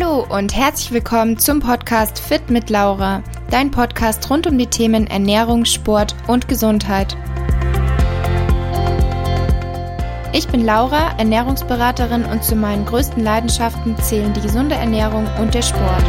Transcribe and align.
Hallo 0.00 0.24
und 0.34 0.56
herzlich 0.56 0.92
willkommen 0.92 1.38
zum 1.38 1.60
Podcast 1.60 2.20
Fit 2.20 2.48
mit 2.48 2.70
Laura, 2.70 3.22
dein 3.50 3.70
Podcast 3.70 4.30
rund 4.30 4.46
um 4.46 4.56
die 4.56 4.66
Themen 4.66 5.06
Ernährung, 5.06 5.66
Sport 5.66 6.14
und 6.26 6.48
Gesundheit. 6.48 7.18
Ich 10.32 10.48
bin 10.48 10.64
Laura, 10.64 11.18
Ernährungsberaterin 11.18 12.24
und 12.24 12.42
zu 12.42 12.56
meinen 12.56 12.86
größten 12.86 13.22
Leidenschaften 13.22 13.94
zählen 13.98 14.32
die 14.32 14.40
gesunde 14.40 14.74
Ernährung 14.74 15.26
und 15.38 15.52
der 15.52 15.62
Sport. 15.62 16.04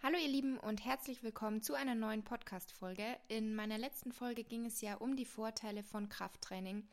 Hallo 0.00 0.16
ihr 0.22 0.30
Lieben 0.30 0.58
und 0.58 0.84
herzlich 0.84 1.24
willkommen 1.24 1.60
zu 1.60 1.74
einer 1.74 1.96
neuen 1.96 2.22
Podcast-Folge. 2.22 3.04
In 3.26 3.56
meiner 3.56 3.78
letzten 3.78 4.12
Folge 4.12 4.44
ging 4.44 4.64
es 4.64 4.80
ja 4.80 4.94
um 4.94 5.16
die 5.16 5.24
Vorteile 5.24 5.82
von 5.82 6.08
Krafttraining 6.08 6.84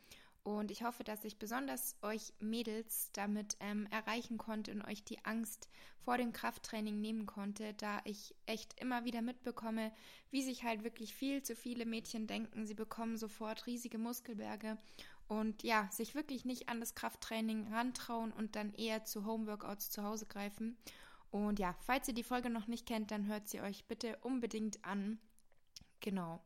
und 0.46 0.70
ich 0.70 0.84
hoffe, 0.84 1.02
dass 1.02 1.24
ich 1.24 1.40
besonders 1.40 1.96
euch 2.02 2.32
Mädels 2.38 3.10
damit 3.12 3.56
ähm, 3.58 3.88
erreichen 3.90 4.38
konnte 4.38 4.70
und 4.70 4.80
euch 4.82 5.02
die 5.02 5.24
Angst 5.24 5.68
vor 6.04 6.18
dem 6.18 6.32
Krafttraining 6.32 7.00
nehmen 7.00 7.26
konnte, 7.26 7.74
da 7.74 8.00
ich 8.04 8.32
echt 8.46 8.80
immer 8.80 9.04
wieder 9.04 9.22
mitbekomme, 9.22 9.90
wie 10.30 10.44
sich 10.44 10.62
halt 10.62 10.84
wirklich 10.84 11.16
viel 11.16 11.42
zu 11.42 11.56
viele 11.56 11.84
Mädchen 11.84 12.28
denken, 12.28 12.64
sie 12.64 12.74
bekommen 12.74 13.16
sofort 13.16 13.66
riesige 13.66 13.98
Muskelberge 13.98 14.78
und 15.26 15.64
ja, 15.64 15.88
sich 15.90 16.14
wirklich 16.14 16.44
nicht 16.44 16.68
an 16.68 16.78
das 16.78 16.94
Krafttraining 16.94 17.66
rantrauen 17.72 18.30
und 18.30 18.54
dann 18.54 18.72
eher 18.72 19.04
zu 19.04 19.26
Homeworkouts 19.26 19.90
zu 19.90 20.04
Hause 20.04 20.26
greifen. 20.26 20.76
Und 21.32 21.58
ja, 21.58 21.74
falls 21.80 22.06
ihr 22.06 22.14
die 22.14 22.22
Folge 22.22 22.50
noch 22.50 22.68
nicht 22.68 22.86
kennt, 22.86 23.10
dann 23.10 23.26
hört 23.26 23.48
sie 23.48 23.62
euch 23.62 23.86
bitte 23.86 24.16
unbedingt 24.18 24.84
an. 24.84 25.18
Genau. 25.98 26.40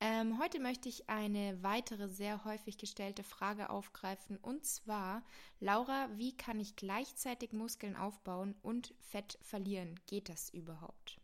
Ähm, 0.00 0.38
heute 0.38 0.60
möchte 0.60 0.88
ich 0.88 1.10
eine 1.10 1.60
weitere 1.62 2.08
sehr 2.08 2.44
häufig 2.44 2.78
gestellte 2.78 3.24
Frage 3.24 3.68
aufgreifen 3.68 4.36
und 4.36 4.64
zwar, 4.64 5.24
Laura, 5.58 6.08
wie 6.14 6.36
kann 6.36 6.60
ich 6.60 6.76
gleichzeitig 6.76 7.52
Muskeln 7.52 7.96
aufbauen 7.96 8.54
und 8.62 8.94
Fett 9.00 9.38
verlieren? 9.42 9.98
Geht 10.06 10.28
das 10.28 10.50
überhaupt? 10.50 11.18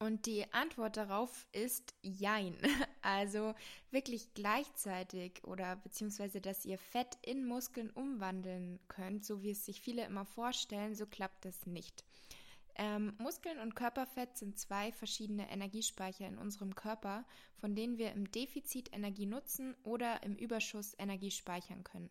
Und 0.00 0.26
die 0.26 0.52
Antwort 0.52 0.96
darauf 0.96 1.46
ist 1.52 1.94
Jein. 2.02 2.56
Also 3.00 3.54
wirklich 3.90 4.34
gleichzeitig 4.34 5.42
oder 5.44 5.76
beziehungsweise, 5.76 6.42
dass 6.42 6.66
ihr 6.66 6.76
Fett 6.76 7.16
in 7.22 7.46
Muskeln 7.46 7.88
umwandeln 7.90 8.78
könnt, 8.88 9.24
so 9.24 9.42
wie 9.42 9.52
es 9.52 9.64
sich 9.64 9.80
viele 9.80 10.04
immer 10.04 10.26
vorstellen, 10.26 10.94
so 10.94 11.06
klappt 11.06 11.46
das 11.46 11.64
nicht. 11.64 12.04
Ähm, 12.80 13.14
Muskeln 13.18 13.58
und 13.58 13.74
Körperfett 13.74 14.38
sind 14.38 14.56
zwei 14.56 14.92
verschiedene 14.92 15.50
Energiespeicher 15.50 16.28
in 16.28 16.38
unserem 16.38 16.76
Körper, 16.76 17.24
von 17.56 17.74
denen 17.74 17.98
wir 17.98 18.12
im 18.12 18.30
Defizit 18.30 18.94
Energie 18.94 19.26
nutzen 19.26 19.74
oder 19.82 20.22
im 20.22 20.36
Überschuss 20.36 20.94
Energie 20.96 21.32
speichern 21.32 21.82
können. 21.82 22.08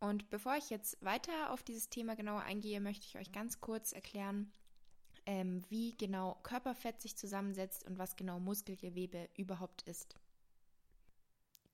Und 0.00 0.28
bevor 0.28 0.56
ich 0.56 0.70
jetzt 0.70 1.02
weiter 1.04 1.52
auf 1.52 1.62
dieses 1.62 1.88
Thema 1.88 2.16
genauer 2.16 2.42
eingehe, 2.42 2.80
möchte 2.80 3.06
ich 3.06 3.16
euch 3.16 3.30
ganz 3.30 3.60
kurz 3.60 3.92
erklären, 3.92 4.50
ähm, 5.24 5.62
wie 5.68 5.96
genau 5.96 6.38
Körperfett 6.42 7.00
sich 7.00 7.16
zusammensetzt 7.16 7.86
und 7.86 7.98
was 7.98 8.16
genau 8.16 8.40
Muskelgewebe 8.40 9.28
überhaupt 9.36 9.82
ist. 9.82 10.16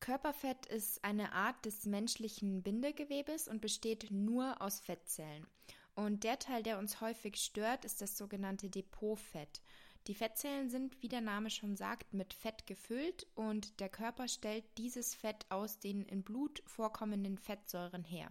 Körperfett 0.01 0.67
ist 0.67 1.03
eine 1.03 1.33
Art 1.33 1.65
des 1.65 1.87
menschlichen 1.87 2.63
Bindegewebes 2.63 3.49
und 3.49 3.63
besteht 3.63 4.11
nur 4.11 4.61
aus 4.61 4.81
Fettzellen. 4.81 5.47
Und 5.95 6.25
der 6.25 6.39
Teil, 6.39 6.63
der 6.63 6.79
uns 6.79 7.01
häufig 7.01 7.37
stört, 7.37 7.85
ist 7.85 8.01
das 8.01 8.17
sogenannte 8.17 8.69
Depotfett. 8.69 9.63
Die 10.07 10.15
Fettzellen 10.15 10.69
sind, 10.69 11.01
wie 11.03 11.09
der 11.09 11.23
Name 11.23 11.49
schon 11.49 11.77
sagt, 11.77 12.13
mit 12.13 12.35
Fett 12.35 12.67
gefüllt 12.67 13.27
und 13.35 13.81
der 13.81 13.89
Körper 13.89 14.29
stellt 14.29 14.65
dieses 14.77 15.15
Fett 15.15 15.47
aus 15.49 15.79
den 15.79 16.03
in 16.03 16.23
Blut 16.23 16.63
vorkommenden 16.67 17.39
Fettsäuren 17.39 18.05
her. 18.05 18.31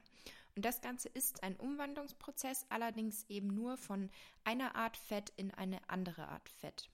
Und 0.56 0.66
das 0.66 0.81
Ganze 0.81 1.09
ist 1.09 1.41
ein 1.41 1.56
Umwandlungsprozess, 1.56 2.68
allerdings 2.69 3.25
eben 3.28 3.47
nur 3.47 3.78
von 3.78 4.12
einer 4.44 4.75
Art 4.75 4.97
Fett 4.97 5.31
in 5.35 5.51
eine 5.51 5.80
andere 5.90 6.28
Art 6.28 6.47
Fett. 6.47 6.91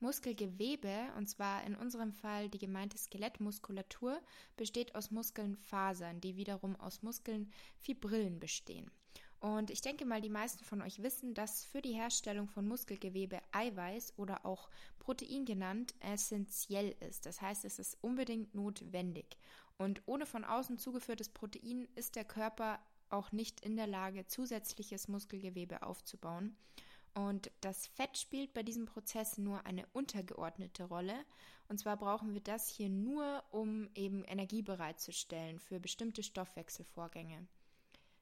Muskelgewebe, 0.00 1.12
und 1.16 1.28
zwar 1.28 1.64
in 1.64 1.74
unserem 1.74 2.12
Fall 2.12 2.48
die 2.48 2.58
gemeinte 2.58 2.98
Skelettmuskulatur, 2.98 4.20
besteht 4.56 4.94
aus 4.94 5.10
Muskelnfasern, 5.10 6.20
die 6.20 6.36
wiederum 6.36 6.76
aus 6.76 7.02
Muskeln 7.02 7.50
Fibrillen 7.78 8.38
bestehen. 8.38 8.90
Und 9.40 9.70
ich 9.70 9.80
denke 9.80 10.04
mal, 10.04 10.20
die 10.20 10.30
meisten 10.30 10.64
von 10.64 10.82
euch 10.82 11.02
wissen, 11.02 11.34
dass 11.34 11.64
für 11.64 11.82
die 11.82 11.92
Herstellung 11.92 12.48
von 12.48 12.66
Muskelgewebe 12.66 13.40
Eiweiß 13.52 14.14
oder 14.16 14.46
auch 14.46 14.70
Protein 14.98 15.44
genannt 15.44 15.94
essentiell 16.00 16.96
ist. 17.00 17.26
Das 17.26 17.40
heißt, 17.40 17.64
es 17.64 17.78
ist 17.78 17.98
unbedingt 18.00 18.54
notwendig. 18.54 19.38
Und 19.78 20.02
ohne 20.06 20.26
von 20.26 20.44
außen 20.44 20.78
zugeführtes 20.78 21.28
Protein 21.28 21.86
ist 21.94 22.16
der 22.16 22.24
Körper 22.24 22.80
auch 23.10 23.30
nicht 23.30 23.60
in 23.60 23.76
der 23.76 23.86
Lage, 23.86 24.26
zusätzliches 24.26 25.06
Muskelgewebe 25.06 25.82
aufzubauen. 25.82 26.56
Und 27.16 27.50
das 27.62 27.86
Fett 27.86 28.18
spielt 28.18 28.52
bei 28.52 28.62
diesem 28.62 28.84
Prozess 28.84 29.38
nur 29.38 29.64
eine 29.64 29.86
untergeordnete 29.94 30.84
Rolle. 30.84 31.14
Und 31.66 31.78
zwar 31.78 31.96
brauchen 31.96 32.34
wir 32.34 32.42
das 32.42 32.68
hier 32.68 32.90
nur, 32.90 33.42
um 33.50 33.88
eben 33.94 34.22
Energie 34.24 34.60
bereitzustellen 34.60 35.58
für 35.58 35.80
bestimmte 35.80 36.22
Stoffwechselvorgänge. 36.22 37.48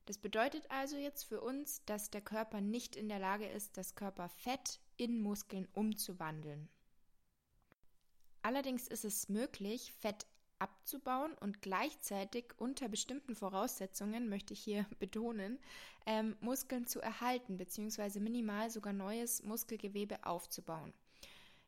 Das 0.07 0.17
bedeutet 0.17 0.71
also 0.71 0.97
jetzt 0.97 1.25
für 1.25 1.41
uns, 1.41 1.85
dass 1.87 2.11
der 2.11 2.21
Körper 2.21 2.61
nicht 2.61 2.95
in 2.95 3.09
der 3.09 3.19
Lage 3.19 3.49
ist, 3.49 3.77
das 3.77 3.97
Körperfett 3.97 4.79
in 4.97 5.21
Muskeln 5.21 5.67
umzuwandeln. 5.73 6.69
Allerdings 8.43 8.87
ist 8.87 9.05
es 9.05 9.29
möglich, 9.29 9.93
Fett 9.93 10.25
abzubauen 10.65 11.35
und 11.41 11.63
gleichzeitig 11.63 12.47
unter 12.57 12.89
bestimmten 12.89 13.37
Voraussetzungen, 13.37 14.29
möchte 14.29 14.55
ich 14.55 14.61
hier 14.61 14.87
betonen, 14.99 15.59
ähm, 16.07 16.37
Muskeln 16.41 16.87
zu 16.87 17.01
erhalten 17.01 17.59
bzw. 17.59 18.19
minimal 18.19 18.71
sogar 18.71 18.93
neues 18.95 19.43
Muskelgewebe 19.43 20.25
aufzubauen. 20.25 20.93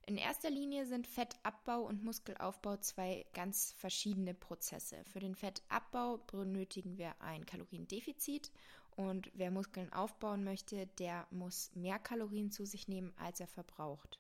In 0.07 0.17
erster 0.17 0.51
Linie 0.51 0.87
sind 0.87 1.07
Fettabbau 1.07 1.83
und 1.83 2.05
Muskelaufbau 2.05 2.77
zwei 2.77 3.27
ganz 3.35 3.75
verschiedene 3.77 4.35
Prozesse. 4.35 5.05
Für 5.05 5.21
den 5.21 5.35
Fettabbau 5.35 6.19
benötigen 6.19 6.97
wir 6.97 7.21
ein 7.21 7.45
Kaloriendefizit 7.45 8.51
und 8.97 9.31
wer 9.35 9.51
Muskeln 9.51 9.93
aufbauen 9.93 10.43
möchte, 10.43 10.87
der 10.99 11.27
muss 11.31 11.71
mehr 11.75 11.99
Kalorien 11.99 12.51
zu 12.51 12.65
sich 12.65 12.89
nehmen, 12.89 13.13
als 13.19 13.41
er 13.41 13.47
verbraucht. 13.47 14.19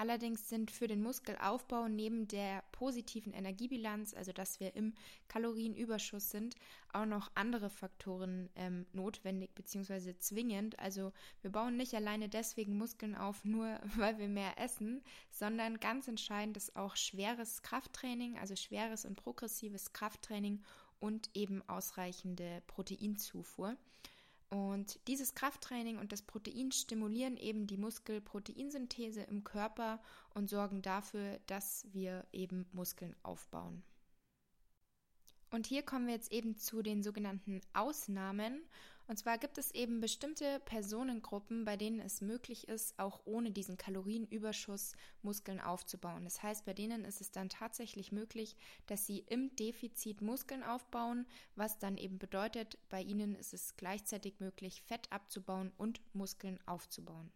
Allerdings 0.00 0.48
sind 0.48 0.70
für 0.70 0.86
den 0.86 1.02
Muskelaufbau 1.02 1.88
neben 1.88 2.28
der 2.28 2.62
positiven 2.70 3.32
Energiebilanz, 3.32 4.14
also 4.14 4.30
dass 4.30 4.60
wir 4.60 4.76
im 4.76 4.94
Kalorienüberschuss 5.26 6.30
sind, 6.30 6.54
auch 6.92 7.04
noch 7.04 7.32
andere 7.34 7.68
Faktoren 7.68 8.48
ähm, 8.54 8.86
notwendig 8.92 9.56
bzw. 9.56 10.16
zwingend. 10.16 10.78
Also 10.78 11.12
wir 11.42 11.50
bauen 11.50 11.76
nicht 11.76 11.94
alleine 11.94 12.28
deswegen 12.28 12.78
Muskeln 12.78 13.16
auf, 13.16 13.44
nur 13.44 13.80
weil 13.96 14.18
wir 14.18 14.28
mehr 14.28 14.56
essen, 14.56 15.02
sondern 15.32 15.80
ganz 15.80 16.06
entscheidend 16.06 16.56
ist 16.56 16.76
auch 16.76 16.94
schweres 16.94 17.62
Krafttraining, 17.62 18.38
also 18.38 18.54
schweres 18.54 19.04
und 19.04 19.16
progressives 19.16 19.92
Krafttraining 19.92 20.62
und 21.00 21.28
eben 21.34 21.68
ausreichende 21.68 22.62
Proteinzufuhr. 22.68 23.76
Und 24.50 24.98
dieses 25.08 25.34
Krafttraining 25.34 25.98
und 25.98 26.12
das 26.12 26.22
Protein 26.22 26.72
stimulieren 26.72 27.36
eben 27.36 27.66
die 27.66 27.76
Muskelproteinsynthese 27.76 29.22
im 29.22 29.44
Körper 29.44 30.00
und 30.30 30.48
sorgen 30.48 30.80
dafür, 30.80 31.38
dass 31.46 31.86
wir 31.92 32.26
eben 32.32 32.66
Muskeln 32.72 33.14
aufbauen. 33.22 33.82
Und 35.50 35.66
hier 35.66 35.82
kommen 35.82 36.06
wir 36.06 36.14
jetzt 36.14 36.32
eben 36.32 36.56
zu 36.56 36.82
den 36.82 37.02
sogenannten 37.02 37.60
Ausnahmen. 37.74 38.62
Und 39.08 39.18
zwar 39.18 39.38
gibt 39.38 39.56
es 39.56 39.70
eben 39.70 40.02
bestimmte 40.02 40.60
Personengruppen, 40.66 41.64
bei 41.64 41.78
denen 41.78 41.98
es 41.98 42.20
möglich 42.20 42.68
ist, 42.68 42.98
auch 42.98 43.22
ohne 43.24 43.50
diesen 43.50 43.78
Kalorienüberschuss 43.78 44.92
Muskeln 45.22 45.60
aufzubauen. 45.60 46.24
Das 46.24 46.42
heißt, 46.42 46.66
bei 46.66 46.74
denen 46.74 47.06
ist 47.06 47.22
es 47.22 47.32
dann 47.32 47.48
tatsächlich 47.48 48.12
möglich, 48.12 48.54
dass 48.86 49.06
sie 49.06 49.20
im 49.20 49.56
Defizit 49.56 50.20
Muskeln 50.20 50.62
aufbauen, 50.62 51.26
was 51.56 51.78
dann 51.78 51.96
eben 51.96 52.18
bedeutet, 52.18 52.76
bei 52.90 53.00
ihnen 53.00 53.34
ist 53.34 53.54
es 53.54 53.78
gleichzeitig 53.78 54.40
möglich, 54.40 54.82
Fett 54.82 55.10
abzubauen 55.10 55.72
und 55.78 56.02
Muskeln 56.14 56.60
aufzubauen. 56.66 57.32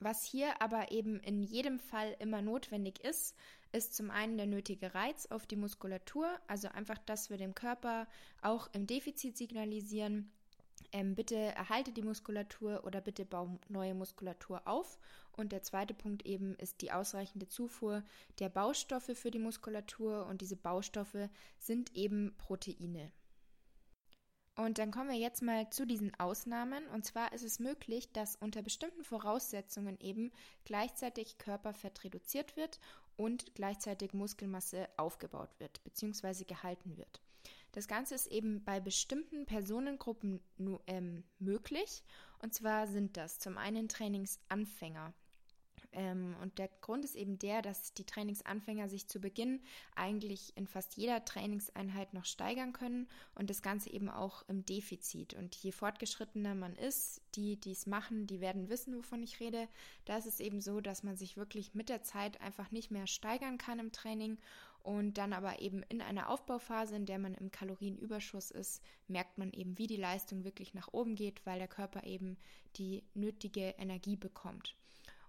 Was 0.00 0.24
hier 0.24 0.60
aber 0.60 0.90
eben 0.90 1.20
in 1.20 1.44
jedem 1.44 1.78
Fall 1.78 2.16
immer 2.18 2.42
notwendig 2.42 2.98
ist, 3.04 3.36
ist 3.70 3.94
zum 3.94 4.10
einen 4.10 4.36
der 4.36 4.46
nötige 4.46 4.96
Reiz 4.96 5.26
auf 5.26 5.46
die 5.46 5.54
Muskulatur, 5.54 6.28
also 6.48 6.66
einfach, 6.66 6.98
dass 6.98 7.30
wir 7.30 7.36
dem 7.36 7.54
Körper 7.54 8.08
auch 8.40 8.68
im 8.72 8.88
Defizit 8.88 9.38
signalisieren, 9.38 10.32
ähm, 10.92 11.14
bitte 11.14 11.36
erhalte 11.36 11.92
die 11.92 12.02
Muskulatur 12.02 12.84
oder 12.84 13.00
bitte 13.00 13.24
bau 13.24 13.58
neue 13.68 13.94
Muskulatur 13.94 14.66
auf. 14.66 14.98
Und 15.32 15.52
der 15.52 15.62
zweite 15.62 15.94
Punkt 15.94 16.26
eben 16.26 16.54
ist 16.56 16.82
die 16.82 16.92
ausreichende 16.92 17.48
Zufuhr 17.48 18.04
der 18.38 18.50
Baustoffe 18.50 19.12
für 19.14 19.30
die 19.30 19.38
Muskulatur 19.38 20.26
und 20.26 20.40
diese 20.42 20.56
Baustoffe 20.56 21.30
sind 21.58 21.94
eben 21.96 22.34
Proteine. 22.36 23.10
Und 24.54 24.76
dann 24.76 24.90
kommen 24.90 25.08
wir 25.08 25.16
jetzt 25.16 25.40
mal 25.40 25.70
zu 25.70 25.86
diesen 25.86 26.14
Ausnahmen. 26.20 26.86
Und 26.88 27.06
zwar 27.06 27.32
ist 27.32 27.42
es 27.42 27.58
möglich, 27.58 28.12
dass 28.12 28.36
unter 28.36 28.62
bestimmten 28.62 29.02
Voraussetzungen 29.02 29.98
eben 30.00 30.30
gleichzeitig 30.64 31.38
Körperfett 31.38 32.04
reduziert 32.04 32.54
wird 32.56 32.78
und 33.16 33.54
gleichzeitig 33.54 34.12
Muskelmasse 34.12 34.88
aufgebaut 34.98 35.58
wird 35.58 35.82
bzw. 35.84 36.44
gehalten 36.44 36.98
wird. 36.98 37.22
Das 37.72 37.88
Ganze 37.88 38.14
ist 38.14 38.26
eben 38.26 38.62
bei 38.64 38.80
bestimmten 38.80 39.46
Personengruppen 39.46 40.40
ähm, 40.86 41.24
möglich. 41.38 42.04
Und 42.40 42.54
zwar 42.54 42.86
sind 42.86 43.16
das 43.16 43.38
zum 43.38 43.56
einen 43.56 43.88
Trainingsanfänger. 43.88 45.14
Ähm, 45.92 46.36
und 46.40 46.58
der 46.58 46.68
Grund 46.80 47.04
ist 47.04 47.14
eben 47.14 47.38
der, 47.38 47.60
dass 47.60 47.92
die 47.92 48.04
Trainingsanfänger 48.04 48.88
sich 48.88 49.08
zu 49.08 49.20
Beginn 49.20 49.60
eigentlich 49.94 50.56
in 50.56 50.66
fast 50.66 50.96
jeder 50.96 51.24
Trainingseinheit 51.24 52.14
noch 52.14 52.24
steigern 52.24 52.72
können 52.72 53.08
und 53.34 53.50
das 53.50 53.62
Ganze 53.62 53.90
eben 53.90 54.08
auch 54.08 54.42
im 54.48 54.64
Defizit. 54.64 55.34
Und 55.34 55.54
je 55.56 55.72
fortgeschrittener 55.72 56.54
man 56.54 56.74
ist, 56.76 57.20
die, 57.34 57.56
die 57.56 57.72
es 57.72 57.86
machen, 57.86 58.26
die 58.26 58.40
werden 58.40 58.68
wissen, 58.70 58.96
wovon 58.96 59.22
ich 59.22 59.40
rede. 59.40 59.68
Da 60.06 60.16
ist 60.16 60.26
es 60.26 60.40
eben 60.40 60.60
so, 60.60 60.80
dass 60.80 61.02
man 61.02 61.16
sich 61.16 61.36
wirklich 61.36 61.74
mit 61.74 61.88
der 61.90 62.02
Zeit 62.02 62.40
einfach 62.40 62.70
nicht 62.70 62.90
mehr 62.90 63.06
steigern 63.06 63.58
kann 63.58 63.78
im 63.78 63.92
Training 63.92 64.38
und 64.82 65.18
dann 65.18 65.32
aber 65.32 65.60
eben 65.60 65.82
in 65.84 66.02
einer 66.02 66.28
Aufbauphase, 66.28 66.96
in 66.96 67.06
der 67.06 67.18
man 67.18 67.34
im 67.34 67.50
Kalorienüberschuss 67.50 68.50
ist, 68.50 68.82
merkt 69.08 69.38
man 69.38 69.52
eben, 69.52 69.78
wie 69.78 69.86
die 69.86 69.96
Leistung 69.96 70.44
wirklich 70.44 70.74
nach 70.74 70.88
oben 70.92 71.14
geht, 71.14 71.44
weil 71.46 71.58
der 71.58 71.68
Körper 71.68 72.04
eben 72.04 72.36
die 72.76 73.04
nötige 73.14 73.74
Energie 73.78 74.16
bekommt. 74.16 74.76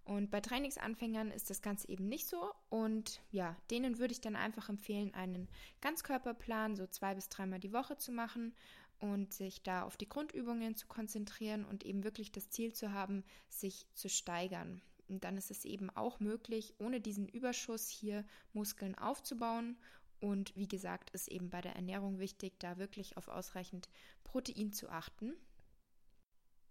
Und 0.06 0.32
bei 0.32 0.42
Trainingsanfängern 0.42 1.32
ist 1.32 1.50
das 1.50 1.62
Ganze 1.62 1.88
eben 1.88 2.10
nicht 2.10 2.28
so. 2.28 2.52
Und 2.70 3.22
ja, 3.32 3.56
denen 3.72 4.00
würde 4.00 4.12
ich 4.12 4.22
dann 4.22 4.36
einfach 4.36 4.70
empfehlen, 4.70 5.14
einen 5.14 5.48
Ganzkörperplan 5.82 6.76
so 6.76 6.88
zwei 6.88 7.16
bis 7.16 7.30
dreimal 7.30 7.60
die 7.60 7.72
Woche 7.72 7.98
zu 7.98 8.12
machen 8.12 8.54
und 9.00 9.34
sich 9.34 9.64
da 9.64 9.84
auf 9.84 9.96
die 9.96 10.10
Grundübungen 10.10 10.76
zu 10.76 10.88
konzentrieren 10.88 11.64
und 11.64 11.86
eben 11.86 12.04
wirklich 12.04 12.32
das 12.32 12.50
Ziel 12.50 12.74
zu 12.74 12.92
haben, 12.92 13.24
sich 13.50 13.86
zu 13.94 14.10
steigern. 14.10 14.82
Dann 15.08 15.38
ist 15.38 15.52
es 15.52 15.66
eben 15.66 15.90
auch 15.92 16.20
möglich, 16.20 16.74
ohne 16.80 17.02
diesen 17.02 17.28
Überschuss 17.28 17.90
hier 17.90 18.26
Muskeln 18.54 18.98
aufzubauen. 18.98 19.78
Und 20.20 20.56
wie 20.56 20.68
gesagt, 20.68 21.10
ist 21.10 21.28
eben 21.28 21.50
bei 21.50 21.62
der 21.62 21.76
Ernährung 21.76 22.20
wichtig, 22.20 22.60
da 22.60 22.78
wirklich 22.78 23.18
auf 23.18 23.28
ausreichend 23.28 23.90
Protein 24.24 24.72
zu 24.72 24.90
achten. 24.90 25.34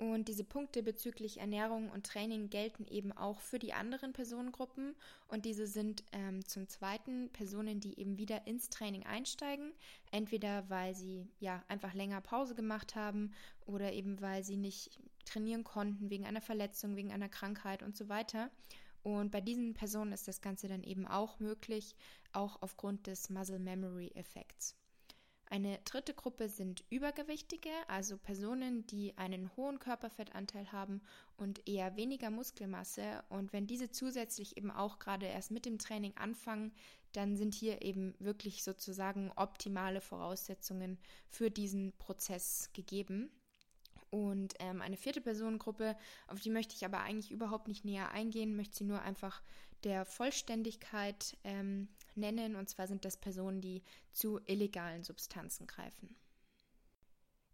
Und 0.03 0.27
diese 0.27 0.43
Punkte 0.43 0.83
bezüglich 0.83 1.39
Ernährung 1.39 1.89
und 1.89 2.05
Training 2.05 2.51
gelten 2.51 2.87
eben 2.89 3.13
auch 3.13 3.41
für 3.41 3.61
die 3.61 3.73
anderen 3.73 4.13
Personengruppen. 4.13 4.97
Und 5.29 5.45
diese 5.45 5.69
sind 5.69 6.03
ähm, 6.11 6.45
zum 6.45 6.67
Zweiten 6.67 7.31
Personen, 7.33 7.79
die 7.79 8.01
eben 8.01 8.19
wieder 8.19 8.47
ins 8.49 8.69
Training 8.69 9.07
einsteigen. 9.07 9.73
Entweder 10.11 10.69
weil 10.69 10.97
sie 10.97 11.29
ja 11.39 11.63
einfach 11.69 11.95
länger 11.95 12.21
Pause 12.21 12.57
gemacht 12.57 12.97
haben 12.97 13.33
oder 13.65 13.93
eben 13.93 14.21
weil 14.21 14.43
sie 14.43 14.57
nicht 14.57 14.99
trainieren 15.25 15.65
konnten 15.65 16.11
wegen 16.11 16.27
einer 16.27 16.41
Verletzung, 16.41 16.97
wegen 16.97 17.13
einer 17.13 17.29
Krankheit 17.29 17.83
und 17.83 17.97
so 17.97 18.09
weiter. 18.09 18.51
Und 19.03 19.31
bei 19.31 19.41
diesen 19.41 19.75
Personen 19.75 20.13
ist 20.13 20.29
das 20.29 20.41
Ganze 20.41 20.69
dann 20.69 20.85
eben 20.85 21.07
auch 21.07 21.41
möglich, 21.41 21.97
auch 22.33 22.63
aufgrund 22.63 23.07
des 23.07 23.31
Muscle 23.31 23.59
Memory 23.59 24.13
Effekts. 24.15 24.77
Eine 25.53 25.79
dritte 25.85 26.15
Gruppe 26.15 26.49
sind 26.49 26.83
Übergewichtige, 26.89 27.69
also 27.87 28.17
Personen, 28.17 28.87
die 28.87 29.19
einen 29.19 29.55
hohen 29.55 29.79
Körperfettanteil 29.79 30.73
haben 30.73 31.03
und 31.37 31.69
eher 31.69 31.95
weniger 31.97 32.31
Muskelmasse. 32.31 33.23
Und 33.29 33.53
wenn 33.53 33.67
diese 33.67 33.91
zusätzlich 33.91 34.57
eben 34.57 34.71
auch 34.71 34.99
gerade 34.99 35.27
erst 35.27 35.51
mit 35.51 35.67
dem 35.67 35.79
Training 35.79 36.17
anfangen, 36.17 36.73
dann 37.13 37.37
sind 37.37 37.55
hier 37.55 37.83
eben 37.83 38.15
wirklich 38.19 38.65
sozusagen 38.65 39.31
optimale 39.37 40.01
Voraussetzungen 40.01 40.99
für 41.29 41.51
diesen 41.51 41.93
Prozess 41.99 42.71
gegeben. 42.73 43.31
Und 44.13 44.53
ähm, 44.59 44.83
eine 44.83 44.99
vierte 44.99 45.23
Personengruppe, 45.23 45.97
auf 46.27 46.39
die 46.39 46.51
möchte 46.51 46.75
ich 46.75 46.85
aber 46.85 47.01
eigentlich 47.01 47.31
überhaupt 47.31 47.67
nicht 47.67 47.87
näher 47.87 48.11
eingehen, 48.11 48.55
möchte 48.55 48.77
sie 48.77 48.85
nur 48.85 49.01
einfach 49.01 49.43
der 49.85 50.05
Vollständigkeit 50.05 51.39
ähm, 51.45 51.89
nennen. 52.15 52.55
Und 52.55 52.69
zwar 52.69 52.87
sind 52.87 53.07
das 53.07 53.17
Personen, 53.17 53.63
die 53.63 53.83
zu 54.13 54.39
illegalen 54.45 55.03
Substanzen 55.03 55.67
greifen. 55.67 56.15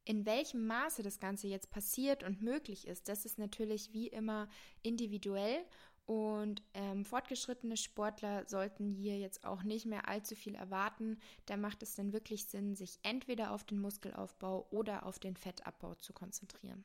In 0.05 0.27
welchem 0.27 0.67
Maße 0.67 1.05
das 1.05 1.21
Ganze 1.21 1.47
jetzt 1.47 1.71
passiert 1.71 2.25
und 2.25 2.43
möglich 2.43 2.89
ist, 2.89 3.09
das 3.09 3.25
ist 3.25 3.39
natürlich 3.39 3.93
wie 3.93 4.09
immer 4.09 4.49
individuell 4.83 5.65
und 6.09 6.63
ähm, 6.73 7.05
fortgeschrittene 7.05 7.77
Sportler 7.77 8.47
sollten 8.47 8.91
hier 8.91 9.19
jetzt 9.19 9.45
auch 9.45 9.63
nicht 9.63 9.85
mehr 9.85 10.09
allzu 10.09 10.35
viel 10.35 10.55
erwarten. 10.55 11.19
Da 11.45 11.59
macht 11.59 11.83
es 11.83 11.97
dann 11.97 12.15
wirklich 12.15 12.47
Sinn, 12.47 12.75
sich 12.75 12.99
entweder 13.03 13.51
auf 13.53 13.65
den 13.65 13.79
Muskelaufbau 13.79 14.67
oder 14.71 15.05
auf 15.05 15.19
den 15.19 15.37
Fettabbau 15.37 15.97
zu 15.97 16.15
konzentrieren. 16.15 16.83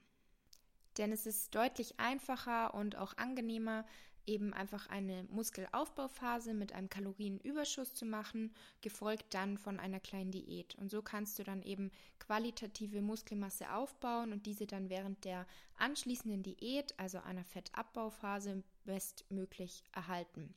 Denn 0.98 1.14
es 1.14 1.26
ist 1.26 1.56
deutlich 1.56 2.02
einfacher 2.02 2.74
und 2.74 2.98
auch 2.98 3.16
angenehmer, 3.16 3.86
eben 4.26 4.54
einfach 4.54 4.88
eine 4.88 5.24
Muskelaufbauphase 5.30 6.54
mit 6.54 6.74
einem 6.74 6.90
Kalorienüberschuss 6.90 7.94
zu 7.94 8.06
machen, 8.06 8.54
gefolgt 8.82 9.34
dann 9.34 9.58
von 9.58 9.80
einer 9.80 10.00
kleinen 10.00 10.32
Diät. 10.32 10.76
Und 10.76 10.90
so 10.90 11.02
kannst 11.02 11.40
du 11.40 11.44
dann 11.44 11.62
eben 11.62 11.92
qualitative 12.20 13.02
Muskelmasse 13.02 13.74
aufbauen 13.74 14.32
und 14.32 14.46
diese 14.46 14.66
dann 14.66 14.90
während 14.90 15.26
der 15.26 15.46
anschließenden 15.78 16.44
Diät, 16.44 16.98
also 16.98 17.20
einer 17.20 17.44
Fettabbauphase, 17.44 18.64
bestmöglich 18.86 19.84
erhalten. 19.94 20.54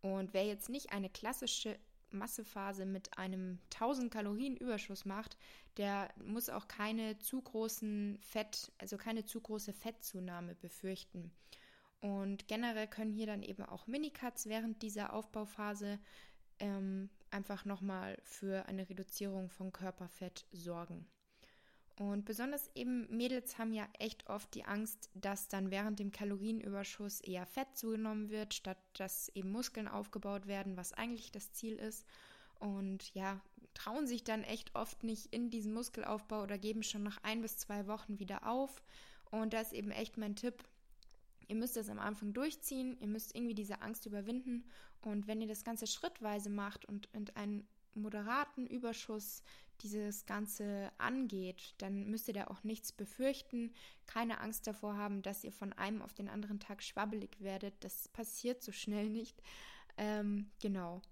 Und 0.00 0.34
wer 0.34 0.46
jetzt 0.46 0.68
nicht 0.68 0.92
eine 0.92 1.10
klassische 1.10 1.78
Massephase 2.10 2.84
mit 2.84 3.16
einem 3.18 3.58
1000 3.74 4.12
Kalorien 4.12 4.56
Überschuss 4.56 5.04
macht, 5.04 5.36
der 5.76 6.12
muss 6.22 6.48
auch 6.50 6.68
keine 6.68 7.18
zu 7.18 7.40
großen 7.40 8.18
Fett, 8.20 8.72
also 8.78 8.96
keine 8.96 9.24
zu 9.24 9.40
große 9.40 9.72
Fettzunahme 9.72 10.54
befürchten. 10.56 11.32
Und 12.02 12.48
generell 12.48 12.88
können 12.88 13.12
hier 13.12 13.26
dann 13.26 13.42
eben 13.42 13.64
auch 13.64 13.86
Minicuts 13.86 14.46
während 14.46 14.82
dieser 14.82 15.12
Aufbauphase 15.12 16.00
ähm, 16.58 17.08
einfach 17.30 17.64
nochmal 17.64 18.18
für 18.24 18.66
eine 18.66 18.88
Reduzierung 18.88 19.48
von 19.48 19.72
Körperfett 19.72 20.44
sorgen. 20.50 21.06
Und 21.96 22.24
besonders 22.24 22.68
eben 22.74 23.06
Mädels 23.16 23.56
haben 23.56 23.72
ja 23.72 23.86
echt 24.00 24.28
oft 24.28 24.52
die 24.54 24.64
Angst, 24.64 25.10
dass 25.14 25.46
dann 25.46 25.70
während 25.70 26.00
dem 26.00 26.10
Kalorienüberschuss 26.10 27.20
eher 27.20 27.46
Fett 27.46 27.76
zugenommen 27.76 28.30
wird, 28.30 28.54
statt 28.54 28.78
dass 28.94 29.28
eben 29.36 29.52
Muskeln 29.52 29.86
aufgebaut 29.86 30.48
werden, 30.48 30.76
was 30.76 30.92
eigentlich 30.92 31.30
das 31.30 31.52
Ziel 31.52 31.76
ist. 31.76 32.04
Und 32.58 33.14
ja, 33.14 33.40
trauen 33.74 34.08
sich 34.08 34.24
dann 34.24 34.42
echt 34.42 34.74
oft 34.74 35.04
nicht 35.04 35.32
in 35.32 35.50
diesen 35.50 35.72
Muskelaufbau 35.72 36.42
oder 36.42 36.58
geben 36.58 36.82
schon 36.82 37.04
nach 37.04 37.22
ein 37.22 37.42
bis 37.42 37.58
zwei 37.58 37.86
Wochen 37.86 38.18
wieder 38.18 38.48
auf. 38.48 38.82
Und 39.30 39.52
da 39.52 39.60
ist 39.60 39.72
eben 39.72 39.92
echt 39.92 40.16
mein 40.16 40.34
Tipp, 40.34 40.64
Ihr 41.52 41.58
müsst 41.58 41.76
das 41.76 41.90
am 41.90 41.98
Anfang 41.98 42.32
durchziehen, 42.32 42.96
ihr 42.98 43.08
müsst 43.08 43.34
irgendwie 43.34 43.54
diese 43.54 43.82
Angst 43.82 44.06
überwinden 44.06 44.64
und 45.02 45.26
wenn 45.26 45.42
ihr 45.42 45.46
das 45.46 45.64
Ganze 45.64 45.86
schrittweise 45.86 46.48
macht 46.48 46.86
und 46.86 47.10
in 47.12 47.28
einen 47.34 47.68
moderaten 47.92 48.66
Überschuss 48.66 49.42
dieses 49.82 50.24
Ganze 50.24 50.90
angeht, 50.96 51.74
dann 51.76 52.06
müsst 52.08 52.26
ihr 52.28 52.32
da 52.32 52.46
auch 52.46 52.64
nichts 52.64 52.90
befürchten, 52.90 53.74
keine 54.06 54.40
Angst 54.40 54.66
davor 54.66 54.96
haben, 54.96 55.20
dass 55.20 55.44
ihr 55.44 55.52
von 55.52 55.74
einem 55.74 56.00
auf 56.00 56.14
den 56.14 56.30
anderen 56.30 56.58
Tag 56.58 56.82
schwabbelig 56.82 57.38
werdet. 57.38 57.74
Das 57.80 58.08
passiert 58.08 58.62
so 58.62 58.72
schnell 58.72 59.10
nicht. 59.10 59.42
Ähm, 59.98 60.50
genau. 60.58 61.02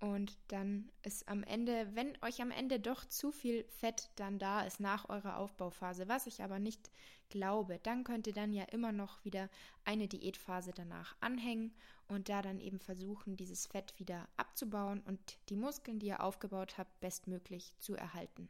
Und 0.00 0.38
dann 0.48 0.90
ist 1.02 1.28
am 1.28 1.42
Ende, 1.42 1.88
wenn 1.94 2.16
euch 2.22 2.40
am 2.40 2.50
Ende 2.50 2.80
doch 2.80 3.04
zu 3.04 3.30
viel 3.30 3.64
Fett 3.64 4.08
dann 4.16 4.38
da 4.38 4.62
ist 4.62 4.80
nach 4.80 5.10
eurer 5.10 5.36
Aufbauphase, 5.36 6.08
was 6.08 6.26
ich 6.26 6.42
aber 6.42 6.58
nicht 6.58 6.90
glaube, 7.28 7.78
dann 7.82 8.02
könnt 8.02 8.26
ihr 8.26 8.32
dann 8.32 8.54
ja 8.54 8.64
immer 8.64 8.92
noch 8.92 9.22
wieder 9.26 9.50
eine 9.84 10.08
Diätphase 10.08 10.72
danach 10.74 11.16
anhängen 11.20 11.74
und 12.08 12.30
da 12.30 12.40
dann 12.40 12.60
eben 12.60 12.80
versuchen, 12.80 13.36
dieses 13.36 13.66
Fett 13.66 13.92
wieder 13.98 14.26
abzubauen 14.38 15.02
und 15.06 15.38
die 15.50 15.56
Muskeln, 15.56 15.98
die 15.98 16.06
ihr 16.06 16.22
aufgebaut 16.22 16.78
habt, 16.78 16.98
bestmöglich 17.00 17.74
zu 17.78 17.94
erhalten. 17.94 18.48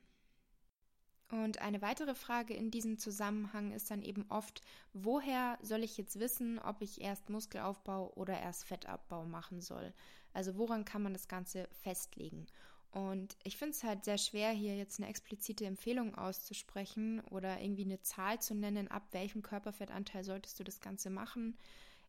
Und 1.31 1.61
eine 1.61 1.81
weitere 1.81 2.15
Frage 2.15 2.55
in 2.55 2.71
diesem 2.71 2.99
Zusammenhang 2.99 3.71
ist 3.73 3.91
dann 3.91 4.03
eben 4.03 4.25
oft, 4.29 4.63
woher 4.93 5.59
soll 5.63 5.85
ich 5.85 5.97
jetzt 5.97 6.19
wissen, 6.19 6.59
ob 6.59 6.83
ich 6.83 7.01
erst 7.01 7.31
Muskelaufbau 7.31 8.13
oder 8.15 8.39
erst 8.41 8.65
Fettabbau 8.65 9.25
machen 9.25 9.61
soll? 9.61 9.93
Also 10.33 10.57
woran 10.57 10.85
kann 10.85 11.03
man 11.03 11.13
das 11.13 11.29
Ganze 11.29 11.69
festlegen? 11.83 12.47
Und 12.91 13.37
ich 13.45 13.57
finde 13.57 13.77
es 13.77 13.85
halt 13.85 14.05
sehr 14.05 14.19
schwer, 14.19 14.51
hier 14.51 14.77
jetzt 14.77 14.99
eine 14.99 15.09
explizite 15.09 15.65
Empfehlung 15.65 16.17
auszusprechen 16.17 17.21
oder 17.31 17.61
irgendwie 17.61 17.85
eine 17.85 18.03
Zahl 18.03 18.41
zu 18.41 18.55
nennen, 18.55 18.89
ab 18.89 19.07
welchem 19.13 19.43
Körperfettanteil 19.43 20.25
solltest 20.25 20.59
du 20.59 20.65
das 20.65 20.81
Ganze 20.81 21.11
machen. 21.11 21.57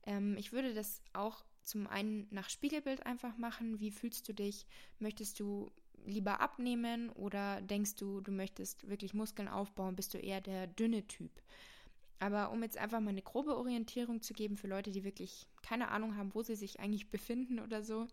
Ähm, 0.08 0.36
ich 0.38 0.51
würde 0.51 0.74
das 0.74 1.01
auch 1.13 1.44
zum 1.62 1.86
einen 1.86 2.28
nach 2.32 2.50
Spiegelbild 2.50 3.06
einfach 3.06 3.38
machen. 3.38 3.80
Wie 3.80 3.92
fühlst 3.92 4.28
du 4.28 4.34
dich? 4.34 4.66
Möchtest 4.98 5.40
du 5.40 5.72
lieber 6.05 6.41
abnehmen 6.41 7.10
oder 7.12 7.62
denkst 7.62 7.96
du, 7.96 8.22
du 8.22 8.31
möchtest 8.31 8.88
wirklich 8.88 9.13
Muskeln 9.13 9.48
aufbauen? 9.48 9.96
Bist 9.96 10.13
du 10.13 10.17
eher 10.17 10.41
der 10.41 10.67
dünne 10.67 11.08
Typ? 11.08 11.31
Aber 12.20 12.51
um 12.51 12.62
jetzt 12.62 12.77
einfach 12.77 13.00
mal 13.00 13.10
eine 13.10 13.24
grobe 13.24 13.58
Orientierung 13.58 14.22
zu 14.22 14.34
geben 14.34 14.55
für 14.55 14.67
Leute, 14.67 14.91
die 14.91 15.03
wirklich 15.03 15.48
keine 15.63 15.89
Ahnung 15.89 16.15
haben, 16.15 16.36
wo 16.36 16.43
sie 16.43 16.55
sich 16.55 16.79
eigentlich 16.79 17.10
befinden 17.10 17.60
oder 17.60 17.84
so, 17.84 18.08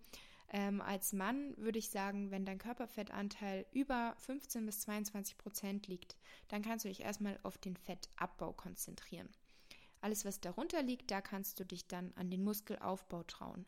ähm, 0.51 0.81
als 0.81 1.13
Mann 1.13 1.55
würde 1.59 1.79
ich 1.79 1.91
sagen, 1.91 2.31
wenn 2.31 2.47
dein 2.47 2.59
Körperfettanteil 2.59 3.67
über 3.73 4.15
15 4.19 4.65
bis 4.65 4.81
22 4.81 5.37
Prozent 5.37 5.87
liegt, 5.89 6.17
dann 6.49 6.63
kannst 6.63 6.87
du 6.87 6.89
dich 6.89 7.03
erstmal 7.03 7.39
auf 7.43 7.59
den 7.59 7.77
Fettabbau 7.77 8.55
konzentrieren. 8.55 9.29
Alles, 10.01 10.25
was 10.25 10.41
darunter 10.41 10.83
liegt, 10.83 11.11
da 11.11 11.21
kannst 11.21 11.61
du 11.61 11.65
dich 11.65 11.87
dann 11.87 12.13
an 12.15 12.31
den 12.31 12.45
Muskelaufbau 12.45 13.25
trauen. 13.25 13.67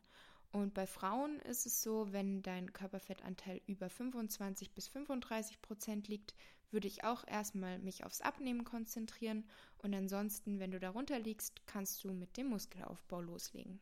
Und 0.51 0.73
bei 0.73 0.85
Frauen 0.85 1.39
ist 1.39 1.65
es 1.65 1.81
so, 1.81 2.11
wenn 2.11 2.41
dein 2.41 2.73
Körperfettanteil 2.73 3.61
über 3.67 3.89
25 3.89 4.71
bis 4.71 4.87
35 4.89 5.61
Prozent 5.61 6.07
liegt, 6.09 6.35
würde 6.71 6.87
ich 6.87 7.03
auch 7.03 7.25
erstmal 7.27 7.79
mich 7.79 8.03
aufs 8.05 8.21
Abnehmen 8.21 8.65
konzentrieren. 8.65 9.45
Und 9.77 9.93
ansonsten, 9.93 10.59
wenn 10.59 10.71
du 10.71 10.79
darunter 10.79 11.19
liegst, 11.19 11.65
kannst 11.67 12.03
du 12.03 12.11
mit 12.11 12.35
dem 12.37 12.47
Muskelaufbau 12.47 13.21
loslegen. 13.21 13.79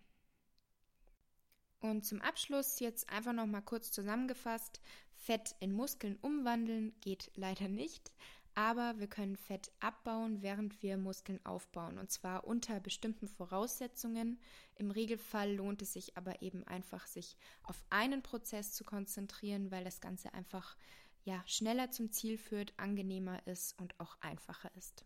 Und 1.82 2.06
zum 2.06 2.22
Abschluss 2.22 2.80
jetzt 2.80 3.10
einfach 3.10 3.34
noch 3.34 3.46
mal 3.46 3.62
kurz 3.62 3.92
zusammengefasst: 3.92 4.82
Fett 5.16 5.56
in 5.60 5.74
Muskeln 5.74 6.18
umwandeln 6.22 6.94
geht 7.00 7.32
leider 7.36 7.68
nicht, 7.68 8.12
aber 8.60 9.00
wir 9.00 9.08
können 9.08 9.38
Fett 9.38 9.72
abbauen, 9.80 10.42
während 10.42 10.84
wir 10.84 10.98
Muskeln 10.98 11.40
aufbauen 11.46 11.98
und 11.98 12.12
zwar 12.12 12.46
unter 12.46 12.82
bestimmten 12.82 13.30
Voraussetzungen. 13.30 14.38
Im 14.76 14.92
Regelfall 14.92 15.56
lohnt 15.56 15.82
es 15.82 15.94
sich 15.94 16.18
aber 16.18 16.42
eben 16.42 16.68
einfach, 16.68 17.08
sich 17.08 17.38
auf 17.64 17.82
einen 17.90 18.22
Prozess 18.22 18.74
zu 18.74 18.84
konzentrieren, 18.84 19.72
weil 19.72 19.86
das 19.86 20.02
Ganze 20.02 20.34
einfach 20.34 20.76
ja 21.24 21.42
schneller 21.46 21.92
zum 21.92 22.12
Ziel 22.12 22.38
führt, 22.38 22.74
angenehmer 22.76 23.48
ist 23.48 23.80
und 23.80 23.98
auch 23.98 24.18
einfacher 24.20 24.76
ist. 24.76 25.06